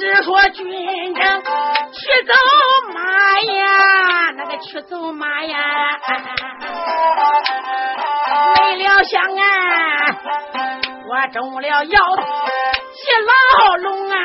[0.00, 0.64] 只说军
[1.14, 2.32] 政去走
[2.94, 5.58] 马呀，那个去走马呀，
[8.56, 9.44] 没料想啊，
[11.06, 14.16] 我中了药进牢笼啊！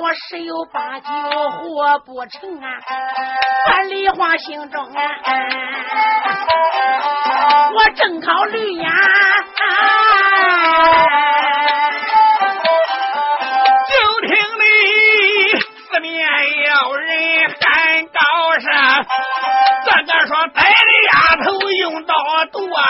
[0.00, 1.08] 我十有八九
[1.60, 2.68] 活不成啊！
[3.70, 4.92] 万里花心中啊，
[7.74, 8.90] 我正考虑呀，
[13.88, 13.94] 就
[14.26, 14.62] 听你
[15.88, 16.12] 四面
[16.66, 17.08] 有人
[17.60, 18.18] 喊高
[18.58, 18.66] 声，
[19.86, 20.68] 这个说带的
[21.12, 21.12] 丫
[21.44, 22.14] 头用刀
[22.52, 22.82] 剁哎，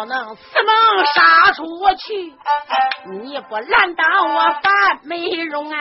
[0.00, 0.72] 我能怎能
[1.12, 1.62] 杀出
[1.98, 2.32] 去？
[3.20, 5.76] 你不拦挡我范美容啊！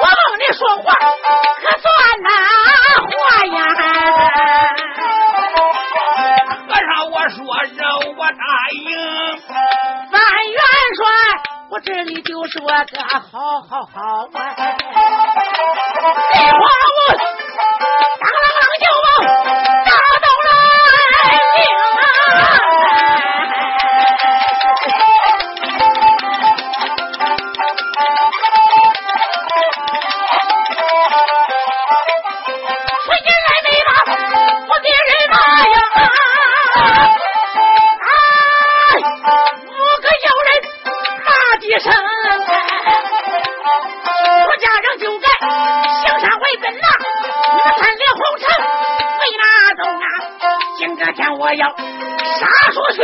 [0.00, 1.90] 我问你说话可算
[2.22, 2.30] 哪
[3.02, 3.10] 话
[3.46, 3.58] 呀？
[6.68, 7.42] 和尚，我说
[7.76, 7.82] 让
[8.16, 8.86] 我答应。
[10.08, 10.22] 范
[10.52, 10.60] 元
[10.94, 11.02] 帅，
[11.68, 13.98] 我这里就说个好好好
[14.34, 14.40] 啊！
[16.30, 16.56] 废话
[16.96, 17.00] 我
[51.30, 53.02] 我要杀出去，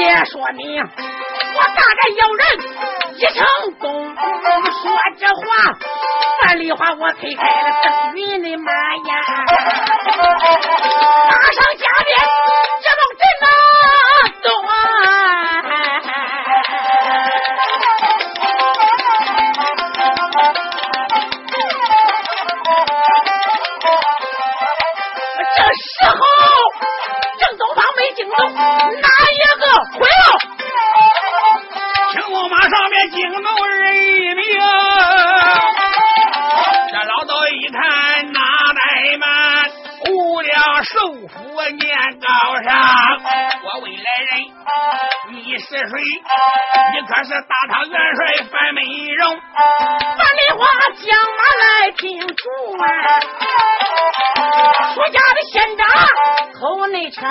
[0.00, 2.42] 也说明我大概有人
[3.16, 3.46] 一成
[3.78, 4.14] 功。
[4.14, 5.40] 说这话，
[6.44, 9.12] 万里话我推开了邓云的马呀，
[11.28, 12.10] 马上加鞭，
[47.24, 48.20] 是大唐元帅
[48.50, 49.40] 范美荣。
[50.16, 51.06] 范丽花将
[51.36, 52.48] 马来听主
[52.80, 52.86] 啊，
[54.94, 55.86] 出家的县长
[56.60, 57.28] 口内称，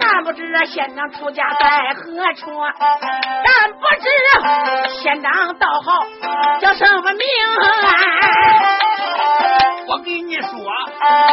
[0.00, 2.50] 咱不知县长出家在何处，
[3.44, 4.08] 但不知
[5.02, 6.06] 县长道号
[6.60, 7.26] 叫什么名。
[7.60, 7.68] 啊
[9.88, 10.48] 我给你说，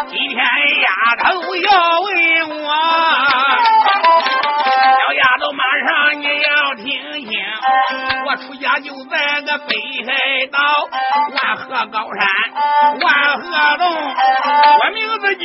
[0.10, 1.70] 今天丫头要
[9.58, 9.76] 北
[10.06, 10.60] 海道
[11.36, 12.22] 万河高山
[13.02, 13.08] 万
[13.40, 13.44] 河
[13.78, 13.84] 洞，
[14.80, 15.44] 我名字叫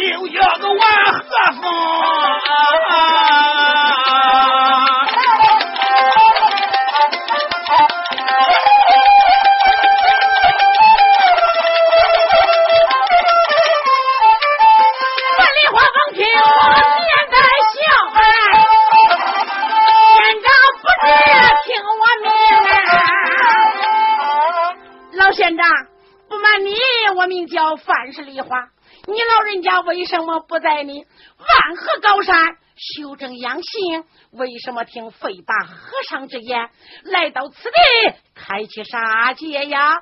[30.85, 31.05] 你
[31.39, 34.05] 万河高山修正养性？
[34.31, 36.71] 为什么听费八和尚之言，
[37.05, 39.99] 来到此地开启杀戒呀？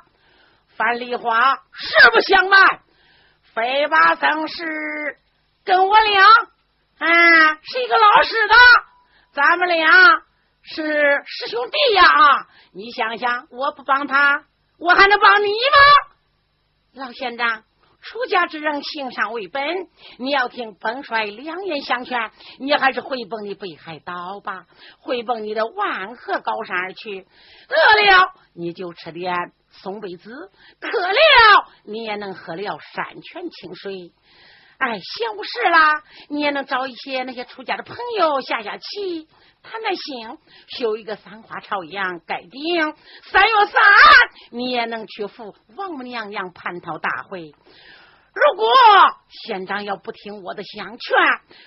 [0.77, 2.81] 范梨花，实不相瞒，
[3.55, 5.19] 费八僧是
[5.65, 8.55] 跟我俩啊是一个老师的，
[9.33, 10.23] 咱们俩
[10.63, 12.47] 是师兄弟呀。
[12.73, 14.45] 你想想，我不帮他。
[14.79, 17.65] 我还能帮你吗，老县长？
[18.03, 19.63] 出家之人，行善为本。
[20.19, 24.67] 你要听本帅良言相劝，你还是回奔你北海道吧，
[24.99, 27.21] 回奔你的万壑高山而去。
[27.21, 29.35] 饿了你就吃点
[29.71, 30.51] 松贝子，
[30.81, 31.17] 渴了
[31.85, 34.13] 你也能喝了山泉清水。
[34.85, 39.29] 哎，闲无事啦，你也能找一些那些出家的朋友下下棋。
[39.63, 42.51] 谈谈心，修一个三花朝阳盖顶。
[43.23, 43.81] 三月三，
[44.51, 47.55] 你也能去赴王母娘娘蟠桃大会。
[48.35, 48.67] 如果
[49.29, 51.17] 县长要不听我的相劝，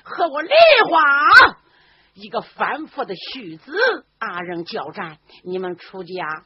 [0.03, 1.55] 和我离婚
[2.15, 3.71] 一个反复的婿子
[4.19, 6.43] 二人交战，你们出家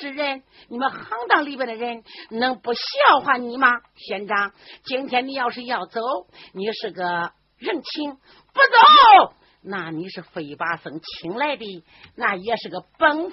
[0.00, 2.80] 之人，你们行当里边的人能不笑
[3.22, 3.68] 话你吗？
[3.96, 4.52] 县长，
[4.84, 6.00] 今天你要是要走，
[6.54, 7.04] 你是个
[7.58, 8.60] 人情，不
[9.28, 9.34] 走。
[9.62, 11.84] 那你是飞八僧请来的，
[12.16, 13.32] 那也是个本分。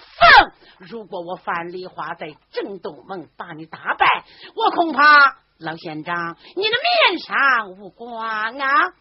[0.79, 8.13] 如果我范梨花在正东门把你打败，我恐怕老县长你的面上无光
[8.57, 8.91] 啊！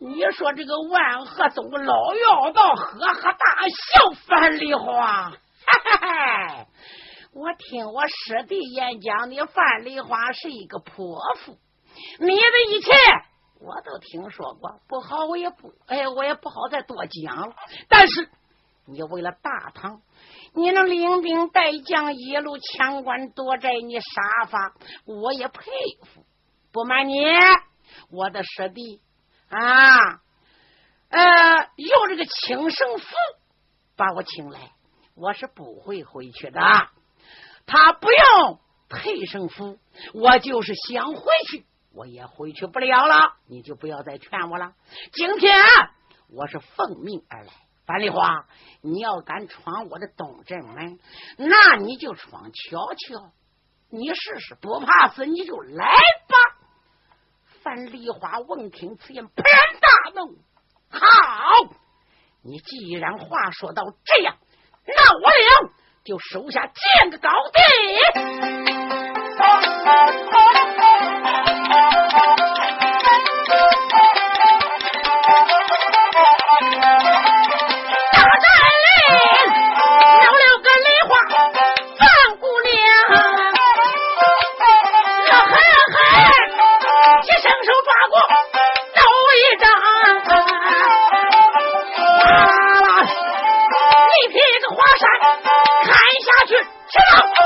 [0.00, 5.32] 你说这个万和宗老妖道呵呵大笑，范梨花，
[5.68, 6.66] 哈哈！
[7.32, 11.58] 我听我师弟演讲，你范梨花是一个泼妇，
[12.18, 12.90] 你的一切。
[13.60, 17.56] 我都听说过，不好，我也不，哎，我也不好再多讲了。
[17.88, 18.30] 但是
[18.86, 20.00] 你为了大唐，
[20.54, 24.74] 你能领兵带将，一路抢关夺寨，你杀伐，
[25.06, 25.60] 我也佩
[26.06, 26.24] 服。
[26.72, 27.20] 不瞒你，
[28.10, 29.00] 我的师弟
[29.48, 30.20] 啊，
[31.08, 33.06] 呃，用这个请圣符
[33.96, 34.70] 把我请来，
[35.18, 36.60] 我是不会回去的。
[37.66, 39.78] 他不用配圣符，
[40.14, 41.66] 我就是想回去。
[41.92, 44.74] 我也回去不了了，你就不要再劝我了。
[45.12, 45.56] 今天
[46.30, 47.52] 我是奉命而来，
[47.84, 48.46] 樊梨花，
[48.80, 51.00] 你要敢闯我的东镇门，
[51.36, 53.32] 那你就闯瞧瞧，
[53.90, 56.58] 你试试，不怕死你就来吧。
[57.62, 60.38] 樊梨花闻听此言，勃然大怒：
[60.90, 61.00] 好，
[62.42, 64.36] 你既然话说到这样，
[64.96, 65.70] 那我俩
[66.04, 67.60] 就手下见个高低。
[96.96, 97.00] 冒
[97.34, 97.37] 火。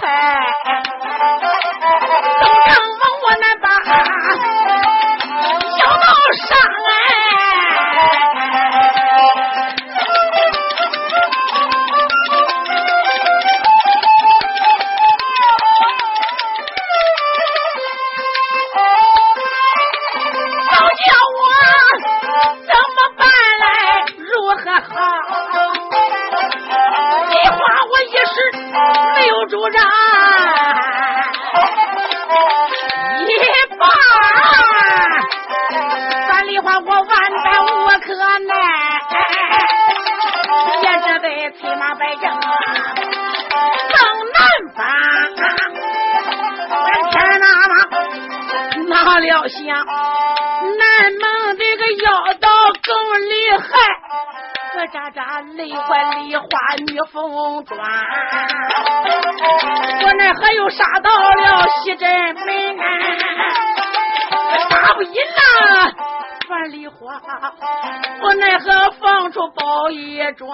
[0.00, 0.53] 那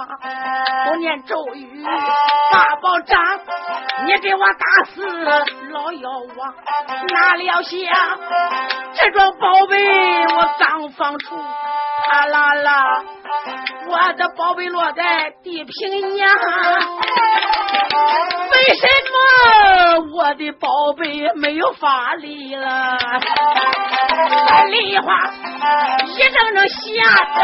[0.01, 0.19] 一桩，
[0.87, 1.85] 不念咒语
[2.53, 3.19] 八宝掌，
[4.07, 5.07] 你给我打死
[5.71, 6.55] 老妖王！
[7.09, 7.79] 哪料想
[8.95, 11.37] 这桩宝贝我刚放出。
[12.07, 13.05] 啪啦啦！
[13.89, 16.27] 我的宝贝落在地平呀，
[18.53, 19.17] 为什么
[20.17, 22.97] 我的宝贝没有法力了？
[24.71, 25.13] 梨花
[26.07, 26.79] 一阵阵吓
[27.35, 27.41] 得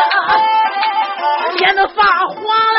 [1.56, 2.78] 脸都发黄了。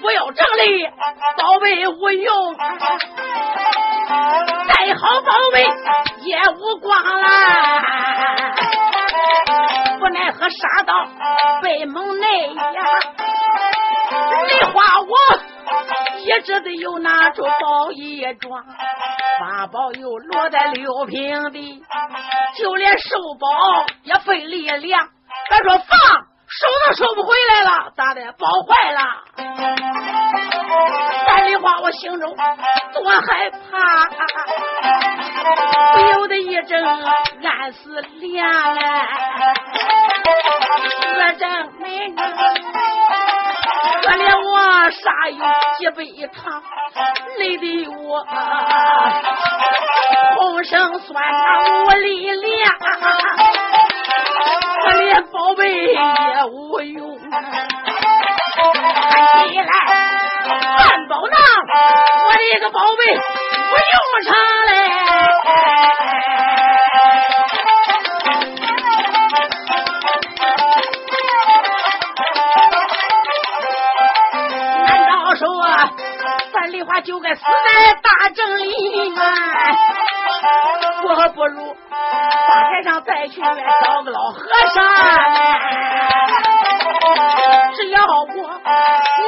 [0.00, 0.86] 不要整理，
[1.36, 2.56] 宝贝无用，
[4.66, 5.62] 再好宝贝
[6.22, 7.26] 也无光了。
[9.98, 11.06] 不奈何杀到
[11.62, 12.54] 北门内呀，
[14.48, 15.14] 梨花我
[16.18, 18.64] 一直得又拿出宝一桩，
[19.38, 21.82] 八宝又落在六平地，
[22.56, 23.46] 就连寿宝
[24.04, 25.08] 也费力量。
[25.50, 26.29] 他说放。
[26.50, 28.20] 收都收不回来了，咋的？
[28.32, 29.00] 包坏了。
[31.26, 32.36] 三里花，我心中
[32.92, 33.58] 多害怕，
[35.94, 38.76] 不由得一阵暗思量啊。
[41.14, 42.10] 我正没
[44.02, 45.38] 可怜我杀有
[45.78, 46.60] 几杯汤，
[47.38, 48.26] 累得我
[50.36, 52.74] 浑身酸疼无力量。
[54.84, 55.98] 我连宝贝也
[56.50, 57.28] 无用，看
[59.48, 59.64] 起来
[60.46, 61.36] 半宝囊，
[62.26, 63.20] 我的个宝贝不
[63.92, 63.94] 用
[64.24, 64.28] 上
[64.66, 64.70] 嘞。
[74.86, 75.42] 难道说
[76.52, 77.48] 咱梨花就该死在
[78.02, 78.64] 大阵里
[79.10, 79.22] 面？
[81.02, 81.69] 我不如。
[82.82, 84.40] 上再去找个老和
[84.74, 84.84] 尚，
[87.74, 88.26] 只要我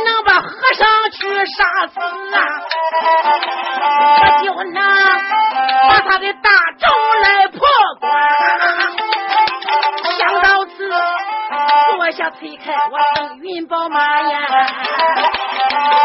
[0.04, 2.00] 能把和尚去杀死
[2.34, 2.38] 啊，
[4.20, 4.78] 我就能
[5.88, 6.88] 把他的大招
[7.22, 7.60] 来破
[8.00, 8.10] 关。
[10.18, 10.70] 想到此，
[11.96, 14.38] 坐下推开我登云宝马呀，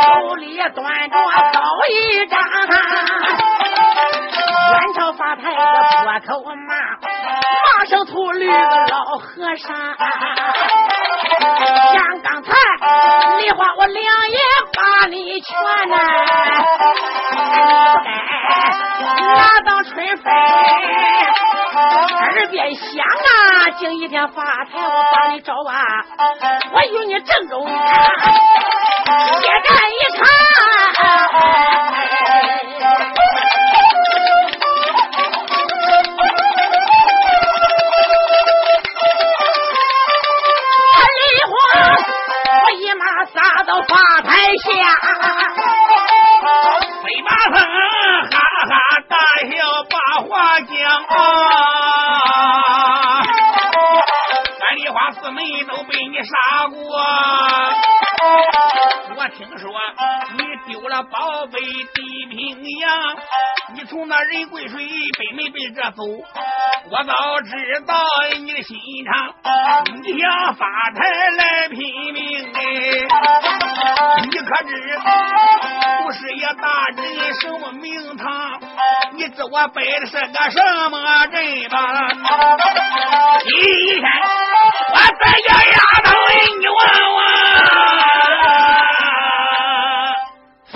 [0.04, 1.16] 手里端着
[1.54, 2.40] 刀一张。
[4.70, 6.47] 元朝发财的破口马，马上秃驴
[8.52, 8.58] 个
[8.92, 9.76] 老和尚。
[11.94, 12.52] 像刚才
[13.40, 14.40] 梨花我两眼
[14.74, 15.48] 把你劝
[15.90, 15.96] 呐，
[17.34, 17.36] 不
[19.06, 20.26] 该拿当春分。
[22.20, 25.76] 耳边响啊，今一天发财我帮你找啊，
[26.74, 27.74] 我与你正中血
[44.68, 44.74] 下，
[47.04, 47.56] 飞马僧
[48.32, 48.36] 哈
[48.70, 48.74] 哈
[49.08, 49.16] 大
[49.50, 49.56] 笑
[49.90, 50.68] 把话讲，
[59.38, 59.70] 听说
[60.34, 63.16] 你丢了宝贝地平洋，
[63.76, 64.84] 你从那人贵水
[65.16, 66.04] 北没被这走？
[66.90, 67.52] 我早知
[67.86, 67.96] 道
[68.40, 69.36] 你的心肠，
[70.02, 71.00] 你想发财
[71.38, 71.78] 来拼
[72.14, 72.62] 命哎！
[74.24, 74.98] 你可知
[76.04, 78.60] 不是也大人什么名堂？
[79.12, 81.78] 你知我背的是个什么人吧？
[83.44, 84.04] 第一天
[84.94, 86.10] 我在家丫头，
[86.60, 86.78] 你问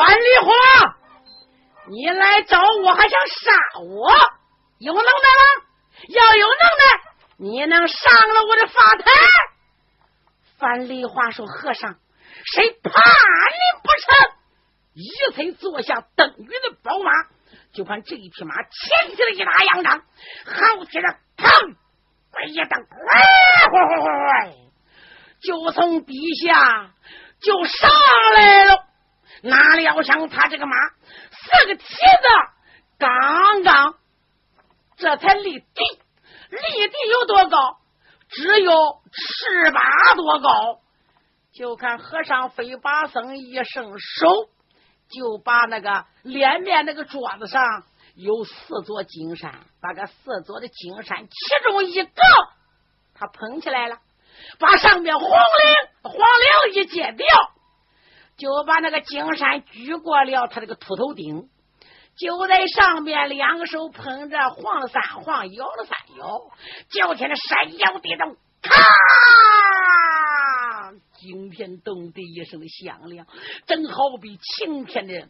[0.02, 0.52] 樊梨花，
[1.90, 4.12] 你来找我还想杀我？
[4.80, 5.14] 有能耐吗？
[6.08, 7.04] 要有能耐，
[7.38, 9.12] 你能上了我的法台？
[10.58, 12.00] 樊梨花说：“和尚，
[12.52, 14.34] 谁怕你不成？”
[14.94, 17.12] 一催坐下登云的宝马，
[17.72, 21.76] 就看这一匹马牵起了一大洋仗，好起来，砰！
[22.32, 24.50] 鬼一蹬，哗
[25.44, 26.92] 就从底下
[27.40, 27.92] 就上
[28.34, 28.88] 来了。
[29.42, 30.76] 哪料想他这个马
[31.32, 31.88] 四个蹄子
[33.00, 33.96] 刚刚
[34.98, 35.84] 这才立地，
[36.50, 37.78] 立地有多高？
[38.30, 38.72] 只有
[39.12, 39.82] 尺八
[40.16, 40.80] 多高。
[41.54, 44.50] 就看和尚飞把僧一伸手，
[45.10, 47.84] 就把那个脸面那个桌子上
[48.16, 52.12] 有四座金山，把个四座的金山其中一个，
[53.16, 53.98] 他捧起来了，
[54.60, 57.28] 把上面黄绫黄绫一揭掉。
[58.42, 61.48] 就把那个金山举过了他这个秃头顶，
[62.18, 66.42] 就在上边两手捧着晃了三晃，摇了三摇，
[66.90, 68.74] 叫起来山摇地动，咔！
[71.20, 73.28] 惊天动地一声响亮，
[73.68, 75.30] 正好比晴天的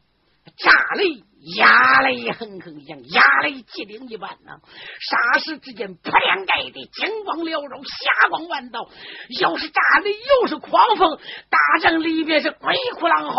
[0.57, 1.23] 炸雷、
[1.57, 4.59] 压雷哼哼一样，压雷击顶一般呐。
[4.99, 8.89] 霎时之间，铺天盖地，金光缭绕，霞光万道。
[9.39, 13.35] 又是炸雷，又是狂风，大阵里边是鬼哭狼嚎，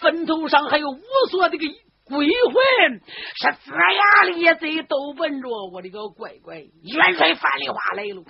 [0.00, 1.66] 坟头上还有无数这个
[2.04, 3.00] 鬼魂，
[3.36, 8.24] 是龇牙咧嘴，都奔着我的个乖乖元帅范梨花来了。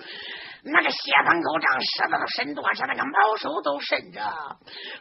[0.65, 0.97] 那个血
[1.27, 4.21] 盆口仗，狮子都伸多是那个毛手都伸着，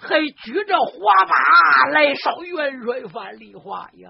[0.02, 0.92] 还举着火
[1.28, 1.36] 把
[1.92, 4.10] 来烧元帅范梨花呀！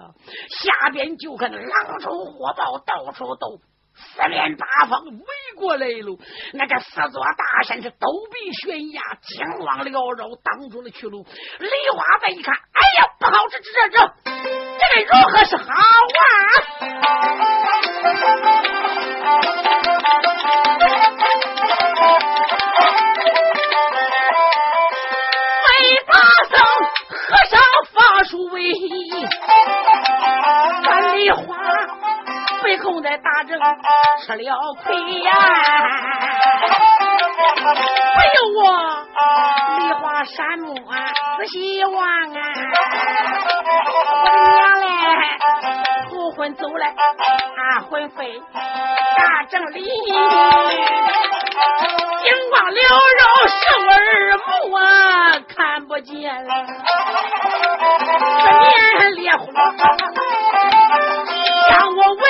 [0.49, 3.59] 下边就看狼虫火爆，到处都
[3.93, 5.25] 四面八方围
[5.57, 6.17] 过来了。
[6.53, 11.23] 那个四座大山是陡壁悬崖，金光缭绕，挡住了去路。
[11.59, 13.97] 梨花再一看，哎呀，不好，这这这
[14.79, 15.75] 这个如何是好啊？
[27.31, 27.55] 和尚
[27.93, 29.25] 发出威仪，
[30.83, 31.55] 樊梨花
[32.61, 33.57] 被控在大阵
[34.25, 35.31] 吃了亏呀！
[38.15, 38.59] 哎呦我
[39.79, 39.93] 梨
[40.25, 42.37] 山木仔细望啊，
[44.23, 44.29] 我的
[44.79, 44.85] 娘嘞，
[46.09, 48.39] 胡魂走来啊，魂飞
[49.17, 49.83] 大正里。
[52.23, 52.77] 金光缭
[53.17, 54.45] 绕，是我耳目
[54.77, 54.79] 啊，
[55.55, 56.49] 看不见了。
[58.43, 59.45] 这面烈火
[61.69, 62.23] 将我围。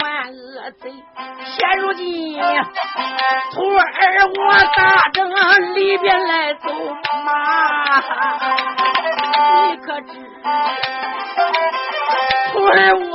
[0.00, 0.92] 万恶贼，
[1.56, 2.34] 现如今
[3.52, 3.82] 徒儿
[4.36, 4.38] 我
[4.76, 5.18] 大阵
[5.74, 6.70] 里边来走
[7.24, 8.00] 马，
[9.70, 10.10] 你可知
[12.52, 13.14] 徒儿我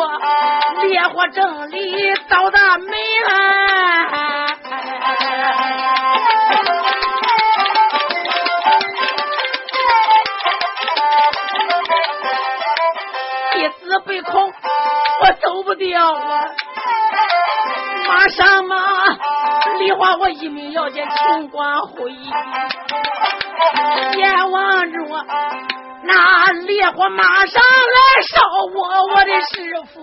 [0.83, 2.89] 烈火正里到大门
[3.27, 3.31] 啊！
[13.53, 14.51] 弟子被恐，
[15.21, 16.45] 我走不掉啊！
[18.07, 18.75] 马上马，
[19.79, 22.11] 梨花我一命要见秦光辉，
[24.17, 25.23] 眼望着我
[26.03, 28.41] 那烈火马上来烧
[28.75, 29.97] 我，我的师傅，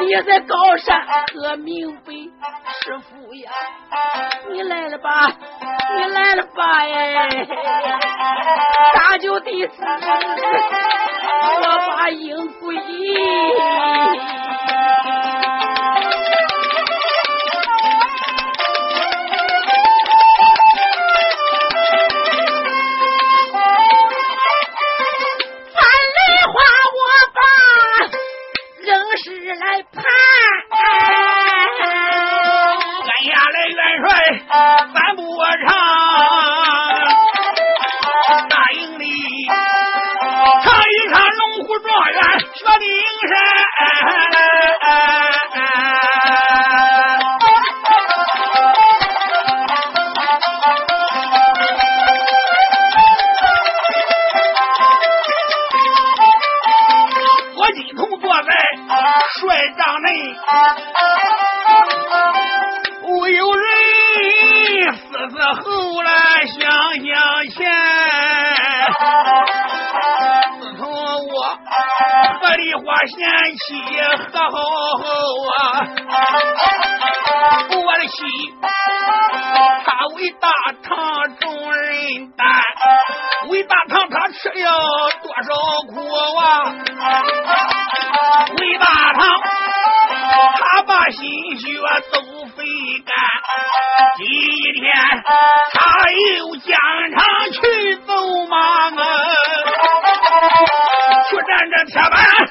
[0.00, 2.12] 你在高山可明白，
[2.82, 3.50] 师傅呀，
[4.50, 5.30] 你来了吧，
[5.96, 7.28] 你来了吧，哎，
[8.94, 9.84] 大舅弟子，
[11.26, 11.32] 我
[11.86, 12.06] 把
[60.06, 60.10] 内，
[63.02, 63.64] 我有人
[64.94, 66.10] 死死后来
[66.46, 66.54] 想
[67.02, 67.10] 想
[67.50, 67.58] 前，
[70.60, 71.34] 自从我
[72.40, 73.18] 和梨花贤
[73.58, 73.66] 妻
[74.32, 74.56] 和好
[74.98, 75.02] 后
[75.50, 75.58] 啊，
[77.70, 78.16] 我的心
[79.84, 80.44] 他为大
[80.84, 80.88] 唐
[81.40, 81.90] 众人
[82.36, 82.46] 担，
[83.48, 84.70] 为大唐他吃了
[85.22, 85.48] 多少
[85.92, 86.05] 苦。
[101.96, 102.45] Shabbat!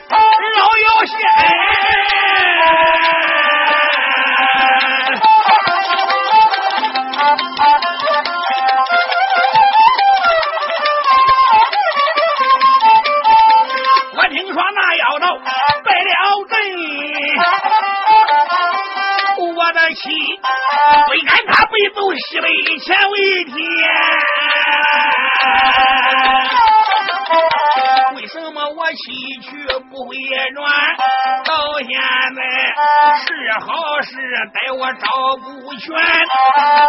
[34.94, 35.96] 照顾全，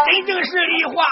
[0.07, 1.05] 真正是梨花。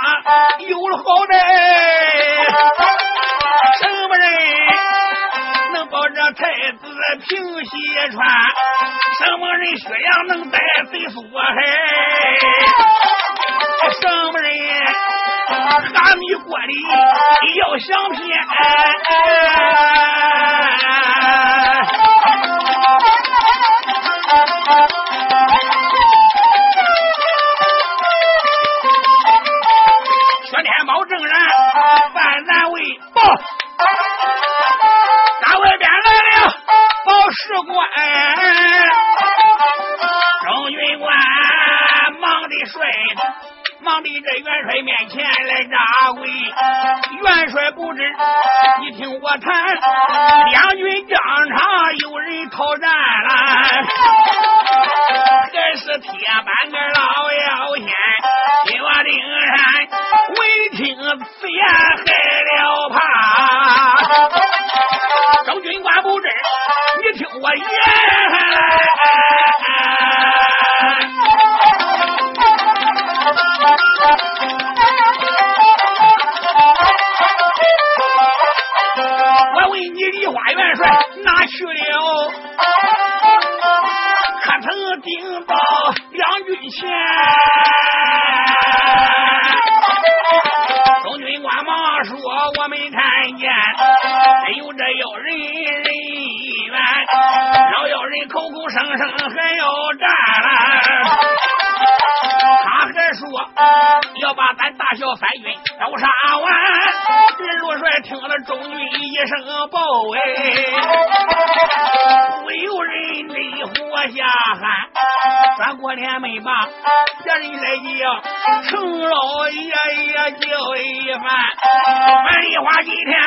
[122.58, 123.18] 花今天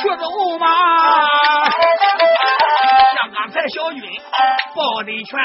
[0.00, 0.24] 去走
[0.58, 0.66] 马，
[3.14, 4.02] 像刚才小军
[4.74, 5.38] 抱的拳，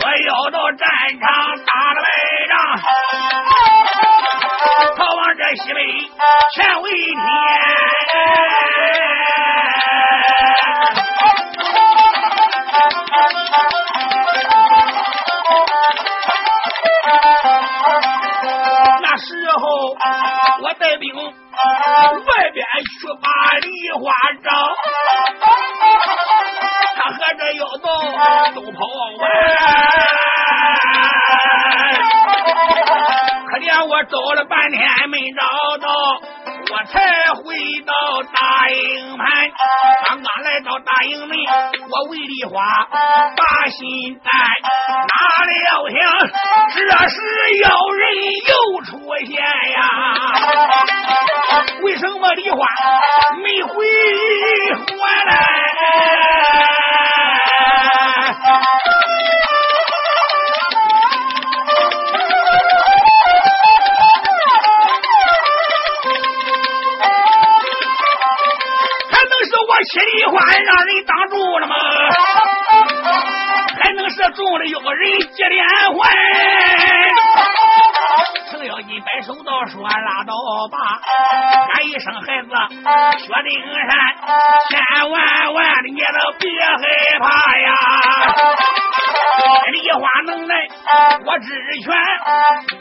[0.00, 0.88] 说要到战
[1.20, 1.24] 场
[1.64, 2.08] 打了败
[2.48, 2.54] 仗，
[4.96, 5.80] 逃往这西北
[6.54, 7.16] 全为天。
[19.02, 19.62] 那时候
[20.62, 21.15] 我带兵。
[33.84, 35.88] 我找了半天没找到。
[36.68, 37.54] 我才回
[37.86, 39.50] 到大营盘，
[40.08, 41.36] 刚刚来到大营门，
[41.88, 42.60] 我为梨花
[43.36, 44.32] 把心担，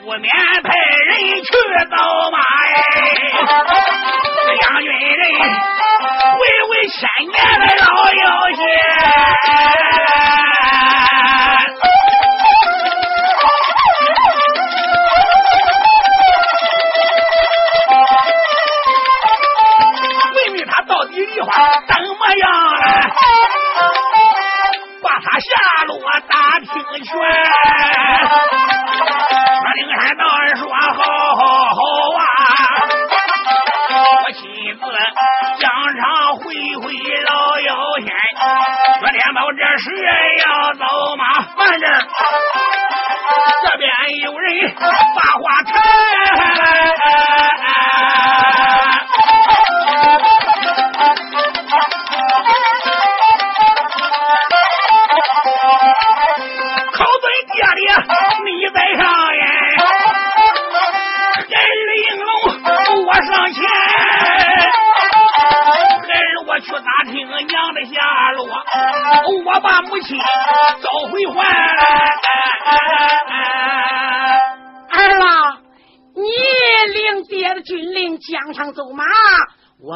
[0.01, 0.31] 不免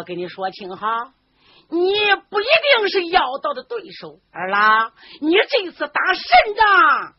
[0.09, 1.13] 跟你说清哈，
[1.69, 1.93] 你
[2.31, 4.19] 不一定是妖道的对手。
[4.31, 4.91] 儿啦，
[5.21, 7.13] 你这次打胜仗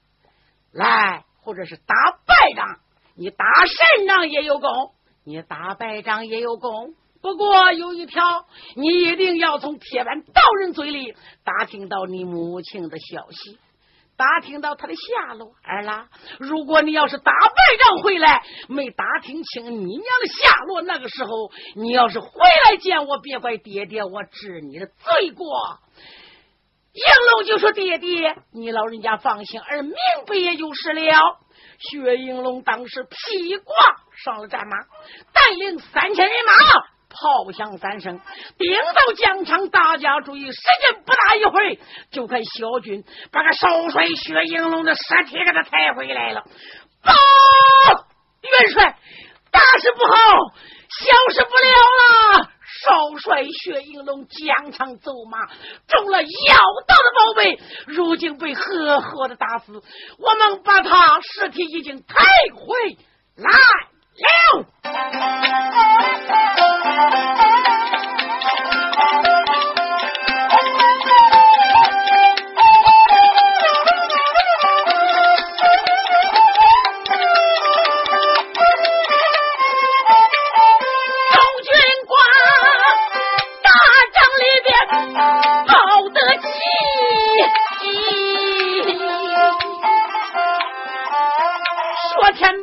[0.72, 1.94] 来，或者是打
[2.26, 2.80] 败仗，
[3.14, 4.90] 你打胜仗也有功，
[5.24, 6.96] 你打败仗也有功。
[7.22, 13.58] 不过有一条，你一定要从铁板道人嘴里打听到你母亲的消息，
[14.20, 15.54] 打听到他的下落。
[15.64, 21.30] 儿啦，如果你要是打败仗回来没打听清你娘的下落，那个时候
[21.74, 22.28] 你要是回
[22.66, 25.46] 来见我，别怪爹爹我治你的罪过。
[26.92, 29.94] 应龙就说：“爹爹，你老人家放心，儿明
[30.26, 31.38] 白也就是了。”
[31.78, 33.74] 薛应龙当时披挂
[34.24, 34.76] 上了战马，
[35.32, 36.52] 带领三千人马。
[37.10, 38.20] 炮响三声，
[38.56, 41.78] 顶到疆场，大家注意，时间不大一会，
[42.12, 46.44] 就看小军把个少帅薛应龙的尸体给他抬回来了。
[47.02, 47.12] 报
[48.42, 48.96] 元帅，
[49.50, 50.14] 大事不好，
[50.88, 52.50] 小事不了了！
[52.82, 55.38] 少帅薛应龙疆场走马，
[55.88, 56.28] 中了妖
[56.86, 59.72] 道的宝贝，如今被活活的打死。
[59.72, 62.14] 我们把他尸体已经抬
[62.54, 62.96] 回
[63.36, 63.50] 来。
[64.20, 64.26] 六
[81.62, 81.68] 军
[82.06, 82.12] 官
[83.62, 83.68] 打
[84.12, 84.68] 仗里边
[85.66, 85.72] 报
[86.10, 86.44] 得起
[92.12, 92.59] 说天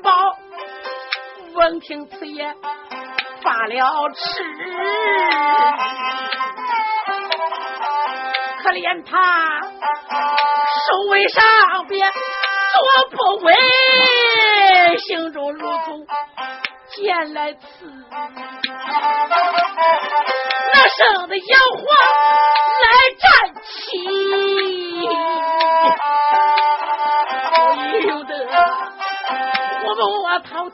[1.69, 1.79] 了。
[1.79, 2.55] 听此言，
[3.43, 4.43] 发了痴。
[8.63, 11.43] 可怜他手为上
[11.87, 12.79] 边做
[13.11, 13.53] 不稳，
[14.99, 16.05] 心中如同
[16.95, 17.65] 剑来刺。
[20.73, 21.85] 那生的摇晃
[22.81, 22.87] 来
[23.19, 23.27] 战
[23.61, 23.67] 起。
[29.87, 30.67] 我把我娃跑。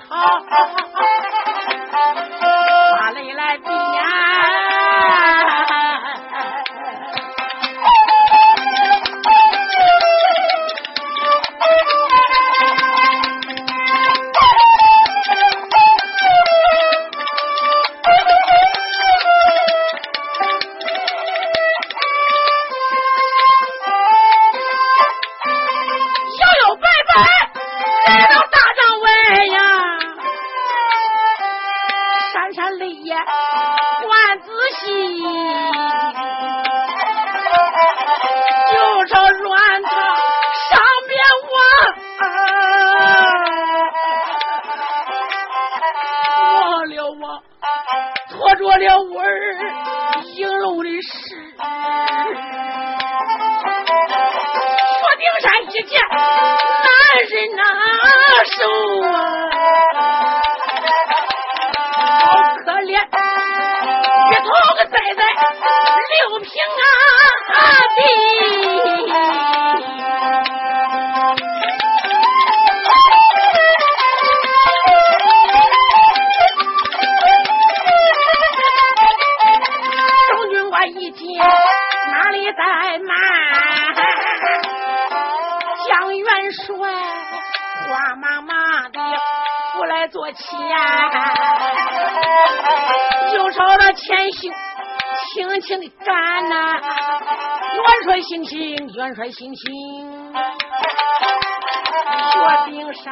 [103.04, 103.12] 雪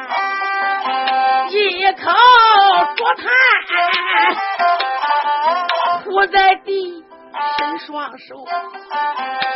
[1.50, 2.00] 一口
[2.96, 3.24] 竹炭，
[6.02, 7.04] 伏在地，
[7.58, 8.34] 伸双手，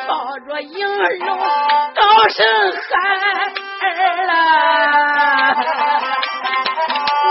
[0.06, 1.18] 抱着婴儿，
[1.94, 2.46] 高声
[2.90, 3.00] 喊
[3.80, 4.30] 儿啦！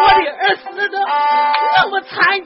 [0.01, 0.97] 我的儿死的
[1.77, 2.09] 那么惨
[2.41, 2.45] 凄。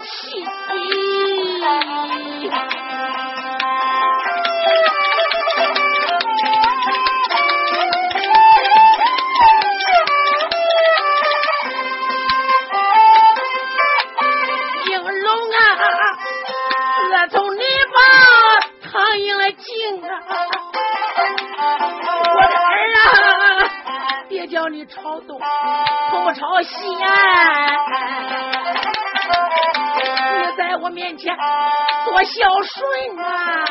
[26.60, 26.76] 不朝西，
[30.36, 31.34] 你在我面前
[32.06, 33.64] 多孝顺啊！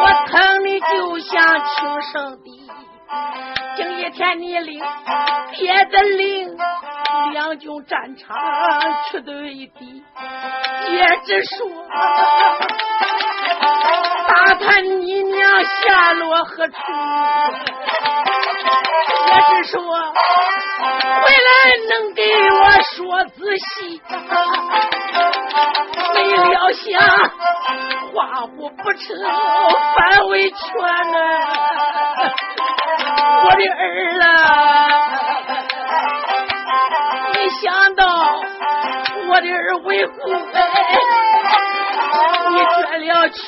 [0.00, 2.50] 我疼你就像亲生的。
[3.76, 4.82] 今一天你领
[5.52, 6.56] 别的领，
[7.32, 8.36] 两军战场
[9.08, 10.02] 去对敌，
[10.86, 11.68] 接着说，
[14.26, 16.74] 打探你娘下落何处？
[18.64, 19.80] 我是说，
[21.22, 21.48] 回来
[21.90, 22.20] 能给
[22.50, 22.60] 我
[22.94, 24.00] 说仔细。
[26.14, 26.18] 没
[26.50, 27.00] 料想，
[28.12, 29.00] 话不不成，
[29.96, 30.56] 反为劝
[31.12, 31.14] 呐。
[33.44, 33.80] 我的儿
[34.22, 34.26] 啊，
[37.34, 38.04] 没想到
[39.28, 40.12] 我的儿为父，
[42.50, 42.78] 你捐
[43.08, 43.38] 了躯。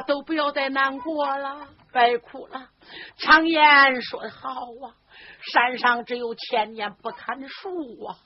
[0.00, 2.68] 都不要再难过了，别哭了。
[3.16, 4.94] 常言说的好啊，
[5.52, 8.16] 山上只有千年不砍的树啊。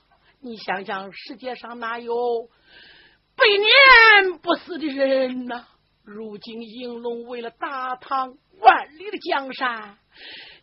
[0.41, 2.15] 你想想，世界上哪有
[3.35, 5.65] 百年不死的人呢？
[6.03, 9.97] 如今应龙为了大唐万里的江山。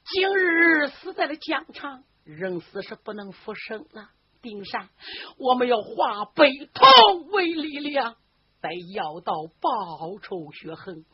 [0.04, 4.08] 今日死在了疆场，人死是不能复生了。
[4.40, 4.88] 丁山，
[5.38, 8.16] 我们要化悲痛为力量，
[8.62, 11.04] 在要道报仇雪恨，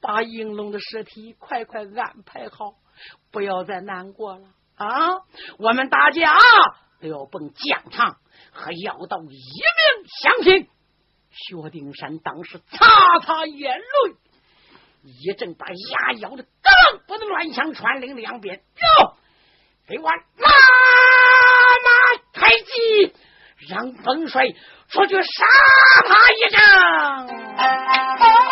[0.00, 2.74] 把应龙的尸体快快安排好，
[3.30, 5.22] 不要再难过了啊！
[5.58, 6.36] 我们大家
[7.00, 8.16] 都要奔疆场，
[8.50, 10.68] 和妖道一命相拼。
[11.30, 14.16] 薛丁山当时擦擦眼泪，
[15.04, 17.72] 一阵把牙咬得楞，不能乱响。
[17.72, 19.16] 传令两边哟，
[19.86, 20.16] 给我拉
[21.84, 23.14] 马开机。
[23.68, 24.46] 让本帅
[24.88, 25.44] 出去杀
[26.06, 28.45] 他一仗。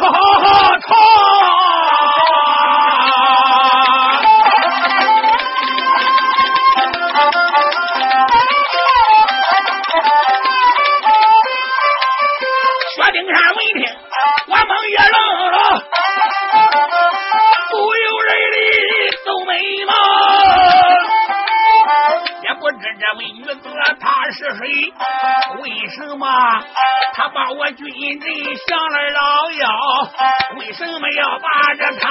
[0.00, 0.27] ha ha!
[31.68, 32.07] Magata.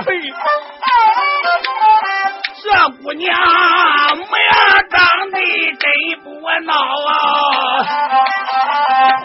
[2.62, 2.66] 这
[3.02, 3.28] 姑娘
[4.16, 4.52] 模样
[4.90, 4.98] 长
[5.30, 5.38] 得
[5.78, 5.84] 真
[6.22, 6.72] 不孬
[7.08, 7.12] 啊，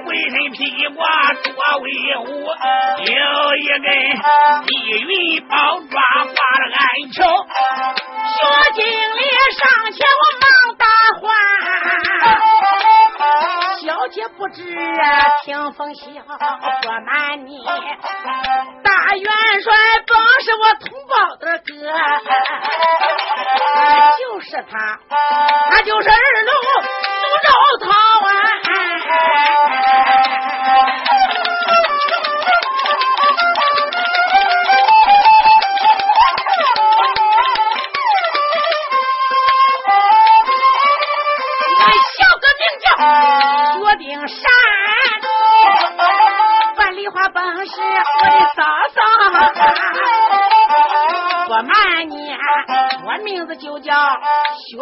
[0.05, 0.59] 浑身披
[0.95, 0.99] 挂
[1.43, 1.45] 多
[1.81, 1.85] 威
[2.17, 2.23] 武，
[3.05, 3.13] 有
[3.55, 3.85] 一根
[4.65, 5.01] 碧云
[5.47, 6.79] 宝爪挂着鞍
[7.13, 7.17] 桥。
[8.35, 8.37] 薛
[8.73, 9.19] 经理
[9.57, 9.61] 上
[9.91, 10.45] 前我忙
[10.77, 10.83] 答
[11.19, 11.23] 话，
[13.81, 14.57] 小姐不知
[15.43, 16.03] 听风笑，
[16.81, 17.11] 不瞒
[17.45, 17.49] 你，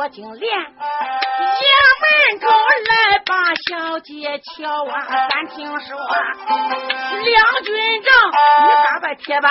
[0.04, 0.68] 潘金莲衙
[2.04, 2.46] 门口
[2.90, 4.94] 来把小姐瞧啊
[5.32, 5.96] 咱听说。
[7.24, 7.74] 梁军
[8.04, 8.12] 长
[8.60, 9.50] 你打败贴吧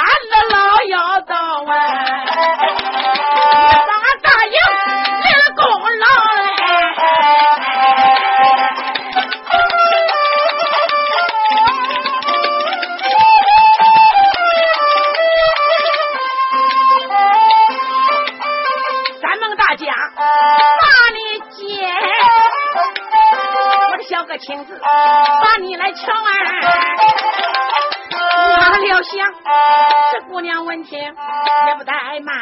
[30.13, 32.35] 这姑娘闻听也不怠慢，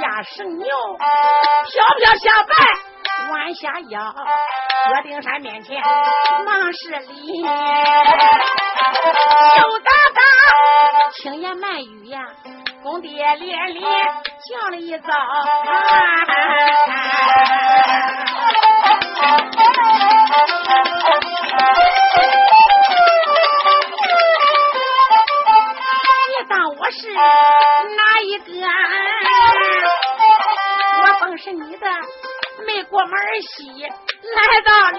[0.00, 2.54] 下神牛，飘飘下拜，
[3.32, 4.14] 弯下腰，
[4.86, 5.82] 薛丁山面前
[6.44, 7.48] 忙施礼，羞
[9.80, 10.20] 答答，
[11.14, 12.20] 轻言慢语呀，
[12.82, 15.08] 公爹连连叫了一遭。
[26.84, 27.18] 我是哪
[28.26, 28.44] 一个？
[31.00, 31.86] 我本是你的
[32.66, 33.16] 没过门儿
[34.36, 34.98] 来到了。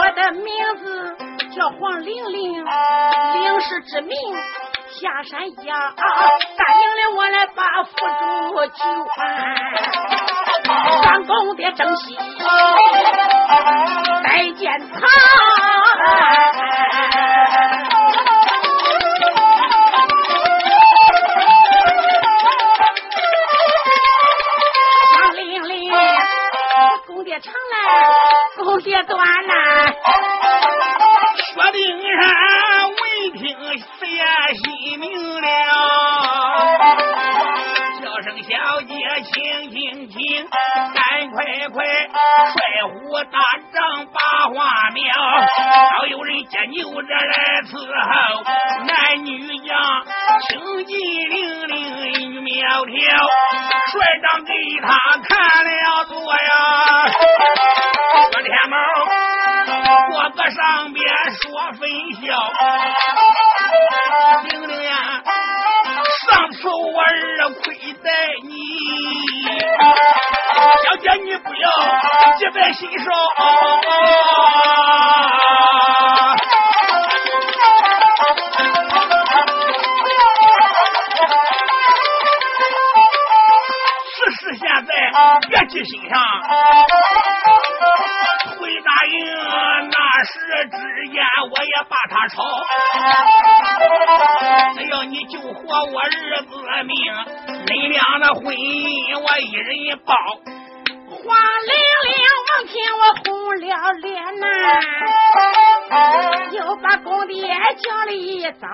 [0.00, 1.14] 我的名字
[1.54, 4.16] 叫黄玲玲，领氏之名
[4.88, 5.74] 下山腰，
[6.56, 8.24] 答应了我来把府主
[8.68, 9.16] 救还，
[11.02, 12.16] 上宫的正西
[14.24, 14.64] 再见
[14.94, 14.96] 他。
[28.66, 29.94] 宫殿断来，
[31.54, 32.18] 薛丁山
[32.90, 32.98] 闻
[33.34, 34.04] 听邪
[34.56, 35.06] 心明
[35.40, 35.46] 了，
[38.02, 38.50] 叫声小
[38.82, 38.92] 姐，
[39.22, 40.18] 请请请，
[40.92, 41.36] 赶快
[41.72, 42.58] 快，帅
[42.88, 42.92] 虎
[43.30, 43.38] 大
[43.72, 44.56] 帐把花
[44.92, 45.14] 苗，
[46.00, 48.42] 要有人见牛这来伺候，
[48.84, 49.78] 男女将
[50.48, 51.72] 青旗凛凛
[52.18, 52.92] 玉苗条，
[53.92, 53.94] 帅
[54.24, 54.50] 长给
[54.82, 54.88] 他
[55.22, 56.44] 看了多呀。
[58.46, 58.76] 天猫，
[60.12, 61.04] 过个上边
[61.42, 61.42] 说
[61.72, 61.90] 分
[62.22, 62.26] 晓，
[64.44, 64.92] 玲玲呀，
[66.28, 67.04] 上次我儿
[67.64, 67.64] 亏
[68.04, 68.08] 待
[68.44, 68.48] 你，
[70.84, 71.68] 小姐你不要
[72.38, 73.04] 记在心上。
[84.14, 84.88] 此事现在
[85.48, 86.14] 别记心上。
[91.76, 92.42] 也把他抄，
[94.74, 96.08] 只要你救活我儿
[96.44, 96.50] 子
[96.84, 96.96] 命，
[97.66, 100.14] 恁俩的婚姻我一人报。
[101.08, 101.20] 黄
[101.68, 101.72] 玲
[102.06, 102.10] 玲
[102.46, 103.24] 王听我红
[103.60, 104.06] 了脸
[104.40, 104.46] 呐，
[106.52, 107.36] 又把公爹
[107.76, 108.66] 叫了一遭。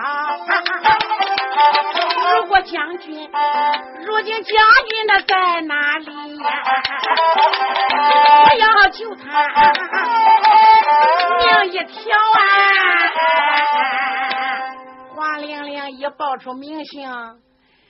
[2.35, 3.29] 如果将军，
[4.05, 4.53] 如今将
[4.87, 6.45] 军他在哪里呀？
[8.45, 9.23] 我要救他
[11.39, 11.41] 命
[11.71, 11.93] 一条
[15.45, 17.09] 玲玲一报出名姓，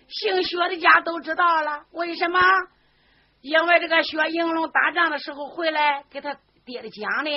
[0.08, 1.86] 姓薛的家都知道了。
[1.92, 2.40] 为什么？
[3.42, 7.32] 因为这个薛应龙打仗的时候回来给他爹的讲呢，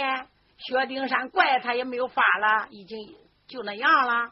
[0.59, 2.99] 薛丁山怪他也没有法了，已经
[3.49, 4.31] 就那样了。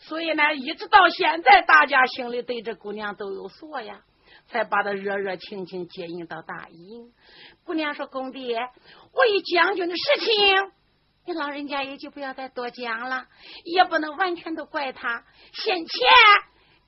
[0.00, 4.00] 所以呢，一直到现在，大家心里对这姑娘都有数呀，
[4.48, 7.12] 才把她热热情情接应到大营。
[7.64, 10.72] 姑娘说：“公爹，我与将军的事情，
[11.24, 13.26] 你老人家也就不要再多讲了，
[13.64, 15.24] 也不能完全都怪他。
[15.52, 15.88] 先前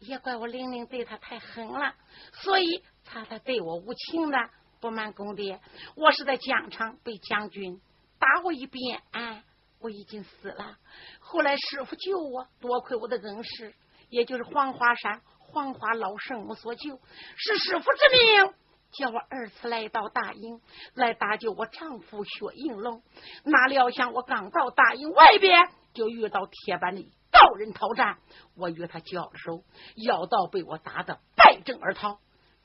[0.01, 1.95] 也怪我玲玲对他太狠了，
[2.33, 4.37] 所以。”他才对我无情的。
[4.81, 5.61] 不瞒公爹，
[5.95, 7.81] 我是在疆场被将军
[8.19, 9.45] 打过一遍，哎，
[9.79, 10.77] 我已经死了。
[11.21, 13.75] 后来师傅救我，多亏我的恩师，
[14.11, 17.01] 也就是黄花山黄花老圣母所救，
[17.37, 18.55] 是师傅之命，
[18.99, 20.61] 叫我二次来到大营，
[20.95, 23.03] 来搭救我丈夫薛应龙。
[23.45, 28.19] 哪料想我刚到大营外边，就遇到铁板的道人讨战，
[28.57, 29.65] 我与他交手，
[29.97, 32.19] 要道被我打得败阵而逃。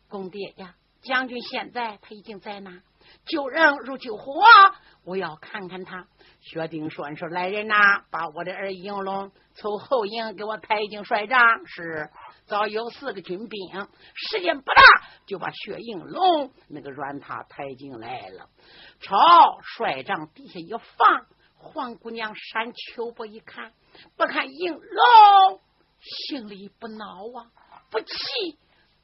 [0.10, 2.82] 公爹呀，将军现在他已经在哪？
[3.26, 4.42] 救人如救火，
[5.04, 6.08] 我要看看他。
[6.40, 7.76] 薛丁栓说：“来人呐，
[8.10, 12.10] 把我的儿应龙从后营给我抬进帅帐。”是，
[12.52, 14.82] 早有四个军兵，时间不大
[15.26, 18.50] 就把薛应龙那个软榻抬进来了。
[19.00, 23.72] 朝帅帐底下一放，黄姑娘扇秋波一看，
[24.18, 25.62] 不看应龙，
[26.02, 27.48] 心里不恼啊，
[27.90, 28.16] 不气，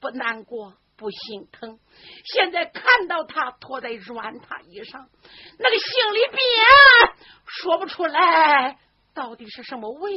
[0.01, 0.73] 不难过。
[0.97, 1.77] 不心疼，
[2.25, 5.07] 现在看到他拖在软榻椅上，
[5.59, 6.39] 那个心里边
[7.45, 8.79] 说不出来，
[9.17, 10.11] 到底是什么味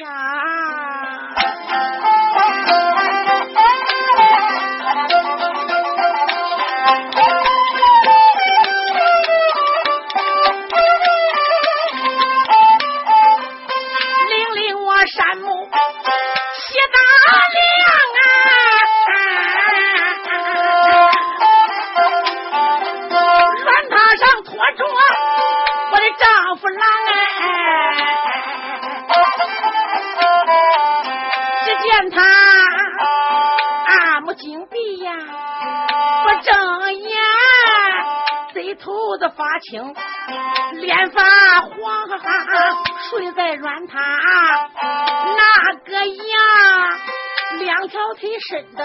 [0.00, 1.34] 呀？
[39.16, 39.94] 头子发青，
[40.74, 41.22] 脸发
[41.62, 42.06] 黄，
[43.08, 43.96] 睡在软榻，
[45.36, 46.14] 那个呀，
[47.60, 48.84] 两条腿伸得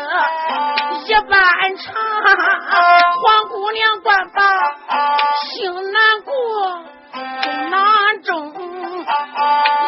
[1.05, 1.93] 一般长，
[3.21, 4.41] 黄姑娘管吧，
[5.51, 6.33] 心难过，
[7.69, 8.53] 囊中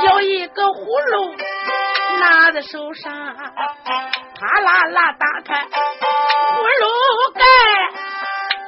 [0.09, 1.35] 有一个葫芦
[2.19, 3.13] 拿在手上。
[4.35, 5.71] 啪啦啦打开葫
[6.81, 6.85] 芦，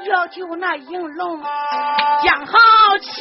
[0.06, 2.53] 要求那银龙将好
[2.99, 3.12] 强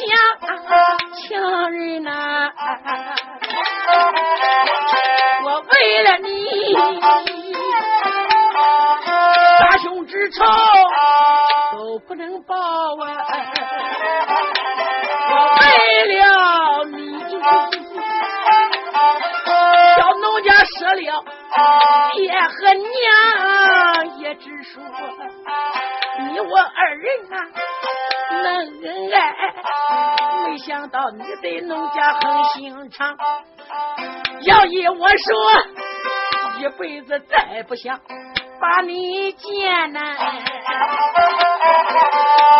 [1.15, 2.51] 情人呐！
[5.43, 6.73] 我为了你
[9.59, 10.43] 杀兄之仇
[11.71, 13.07] 都不能报啊！
[15.31, 15.63] 我为
[16.15, 16.95] 了你，
[19.95, 21.23] 小农家舍了。
[22.13, 24.83] 爹和娘也只说
[26.29, 27.35] 你我二人呐
[28.43, 28.45] 能
[28.81, 29.17] 恩爱，
[30.47, 33.15] 没想到你对农家狠心肠。
[34.41, 35.35] 要依我说，
[36.59, 37.99] 一辈子再不想
[38.59, 39.99] 把你见呐。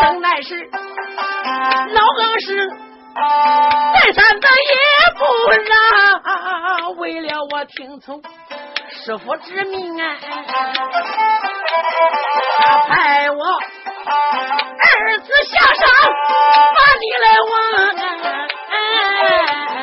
[0.02, 4.74] 真乃是老更是再三的也
[5.18, 5.24] 不
[5.64, 8.22] 让，为了我听从。
[8.92, 10.18] 师傅之命啊，
[12.58, 15.84] 他派我儿子下山
[16.76, 17.56] 把你来问。
[17.96, 19.75] 像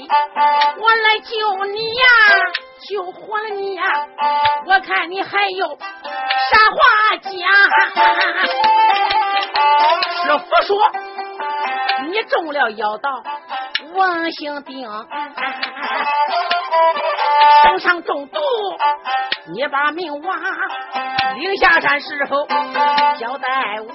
[0.00, 2.04] 我来救你呀，
[2.88, 3.82] 救活了你呀！
[4.66, 7.30] 我看你还有啥话讲？
[10.24, 10.90] 师傅说，
[12.08, 13.22] 你中了妖道，
[13.94, 14.88] 王姓丁，
[17.62, 18.40] 身上中毒，
[19.54, 20.40] 你把命亡。
[21.36, 22.46] 领下山时候
[23.18, 23.86] 交代我，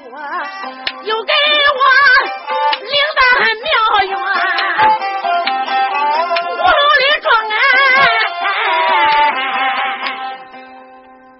[1.03, 1.33] 又给
[1.75, 1.81] 我
[2.85, 3.21] 领到
[3.65, 3.69] 庙
[4.05, 4.11] 院，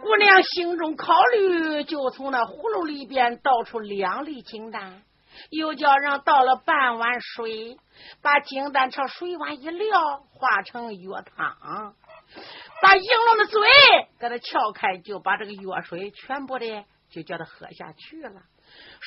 [0.10, 5.04] 姑娘心中考虑，就从那葫芦里边倒出两粒金丹，
[5.52, 7.78] 又叫人倒了半碗水，
[8.24, 11.94] 把金丹朝水碗一撂，化成药汤。
[12.82, 13.62] 把应龙的嘴
[14.20, 16.66] 给他撬开，就把这个药水全部的
[17.12, 18.42] 就叫他喝下去了。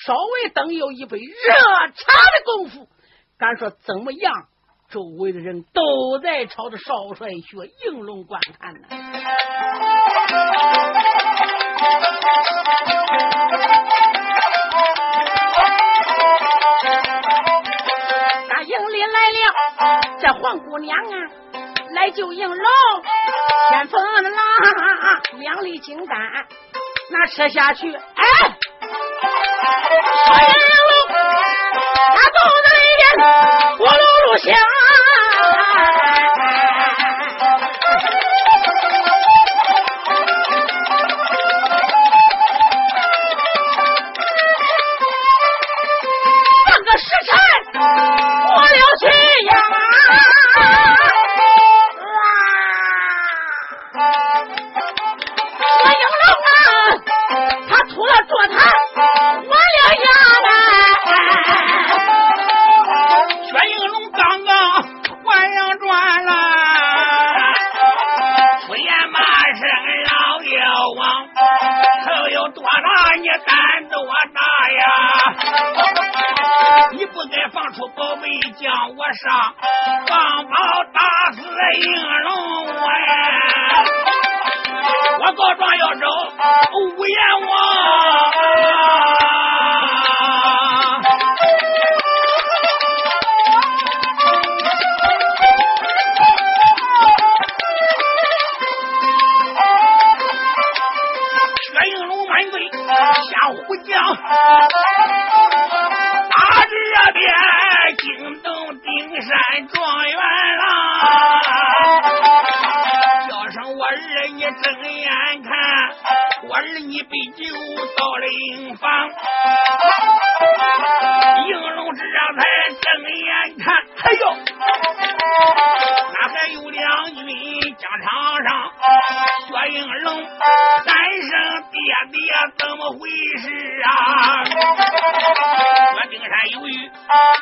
[0.07, 1.53] 稍微等有一杯热
[1.97, 2.89] 茶的功夫，
[3.37, 4.33] 敢说怎么样？
[4.89, 8.87] 周围的人都在朝着少帅学应龙观看呢。
[18.49, 19.41] 大营里来了，
[20.21, 21.17] 这黄姑娘啊！
[21.95, 22.57] 来救应龙，
[23.69, 24.39] 先锋的郎
[25.39, 26.19] 两粒金丹，
[27.11, 28.23] 那吃下去，哎，
[30.25, 30.35] 说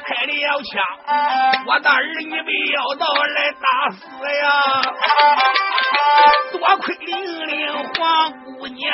[0.04, 0.82] 开了枪，
[1.66, 3.98] 我的儿你被妖道来打死
[4.38, 4.42] 呀！
[6.52, 7.10] 多亏玲
[7.46, 7.50] 玲
[7.94, 8.88] 黄姑娘，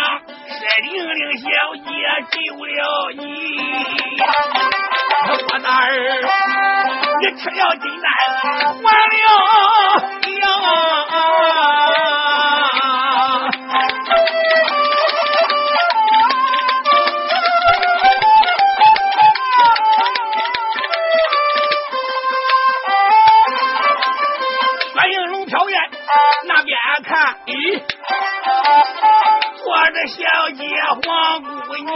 [0.46, 1.44] 是玲玲小
[1.84, 1.88] 姐
[2.30, 2.76] 救了
[3.16, 3.20] 你。
[5.28, 5.84] 我的儿，
[7.20, 8.06] 你吃了金丹，
[8.82, 9.16] 完了
[30.06, 30.64] 小姐
[31.02, 31.94] 黄姑娘。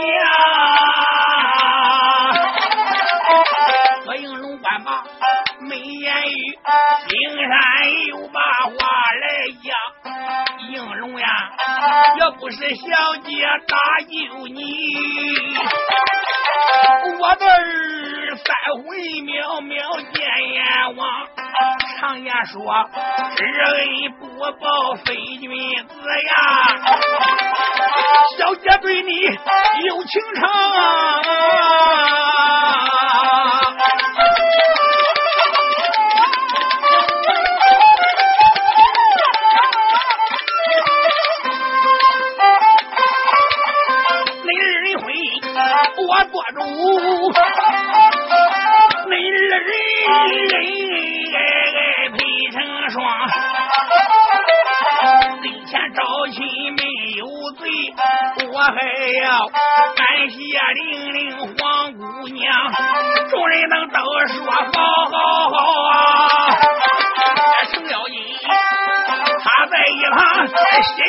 [4.05, 5.03] 我应龙官把
[5.61, 6.59] 没言语，
[7.07, 7.49] 灵山
[8.07, 8.71] 又把话
[9.21, 9.27] 来
[9.63, 9.73] 讲。
[10.71, 11.27] 应龙呀，
[12.19, 14.61] 要不是小姐搭救你，
[17.17, 18.53] 我的儿三
[18.83, 20.19] 回渺渺见
[20.51, 21.27] 阎王。
[21.99, 22.89] 常言说，
[23.37, 24.25] 知恩不
[24.59, 25.49] 报非君
[25.87, 25.93] 子
[26.27, 26.35] 呀。
[28.37, 29.11] 小姐对你
[29.87, 30.49] 有情长。
[30.49, 32.20] 啊
[58.71, 58.79] 我还
[59.21, 59.51] 要
[59.97, 60.37] 感谢
[60.75, 61.19] 玲玲
[61.57, 61.99] 黄姑
[62.29, 62.71] 娘，
[63.29, 63.95] 众人能都
[64.27, 64.61] 说好
[65.11, 65.17] 好
[65.49, 65.57] 好
[65.91, 65.91] 啊！
[67.69, 68.15] 程咬金
[69.43, 70.53] 他在一旁喜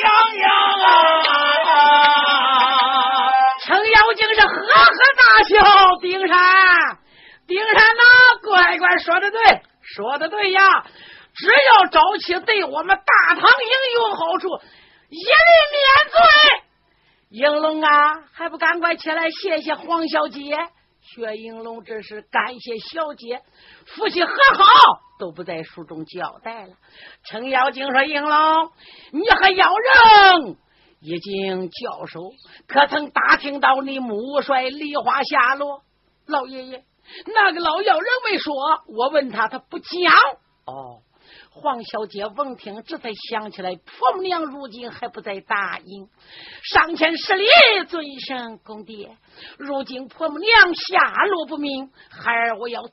[0.03, 0.51] 洋洋
[0.91, 1.71] 啊！
[3.65, 5.55] 程咬金是呵呵大笑，
[6.01, 6.35] 丁山，
[7.47, 8.03] 丁山呐，
[8.43, 9.39] 乖乖说的对，
[9.83, 10.83] 说的对呀！
[11.37, 13.47] 只要招妻对我们大唐营
[13.95, 14.49] 有好处，
[15.11, 15.31] 一律
[15.71, 16.19] 免罪。
[17.33, 17.89] 应龙啊，
[18.31, 20.55] 还不赶快起来谢谢黄小姐？
[21.01, 23.41] 薛应龙这是感谢小姐，
[23.87, 26.75] 夫妻和好都不在书中交代了。
[27.25, 28.71] 程咬金说：“应龙，
[29.13, 30.59] 你和姚人。”
[31.01, 32.21] 已经交手，
[32.69, 35.83] 可曾打听到你母帅梨花下落？
[36.27, 36.85] 老爷爷，
[37.35, 38.55] 那个老妖人没说，
[38.89, 39.89] 我问他，他不讲。
[40.67, 41.01] 哦。
[41.55, 46.09] 黄小姐闻听，这才想起来，婆母娘如今还不在大营，
[46.63, 47.45] 上前施礼，
[47.89, 49.19] 尊声公爹。
[49.59, 52.93] 如今婆母娘下落不明，孩儿我要走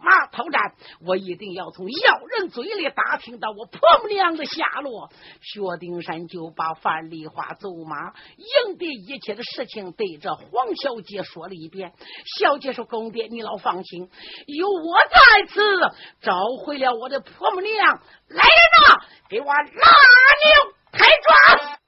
[0.00, 0.74] 马讨战，
[1.06, 5.10] 我一定要从要人嘴里打听到我婆母娘的下落。
[5.40, 11.92] 薛丁山就把范丽花走马迎敌一切的事情对着黄小姐说了一遍。
[12.38, 14.08] 小姐说：“公爹，你老放心，
[14.46, 15.60] 有我在此，
[16.20, 16.34] 召
[16.64, 18.44] 回了我的婆母娘。”来人
[18.86, 21.04] 呐，给我拉牛抬
[21.58, 21.79] 庄！